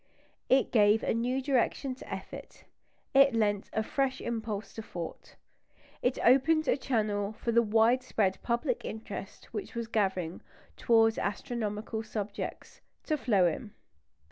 It 0.49 0.71
gave 0.71 1.03
a 1.03 1.13
new 1.13 1.43
direction 1.43 1.93
to 1.93 2.11
effort; 2.11 2.63
it 3.13 3.35
lent 3.35 3.69
a 3.71 3.83
fresh 3.83 4.19
impulse 4.19 4.73
to 4.73 4.81
thought. 4.81 5.35
It 6.01 6.17
opened 6.23 6.67
a 6.67 6.75
channel 6.75 7.33
for 7.33 7.51
the 7.51 7.61
widespread 7.61 8.39
public 8.41 8.83
interest 8.83 9.53
which 9.53 9.75
was 9.75 9.85
gathering 9.85 10.41
towards 10.75 11.19
astronomical 11.19 12.01
subjects 12.01 12.81
to 13.03 13.15
flow 13.15 13.45
in. 13.45 13.75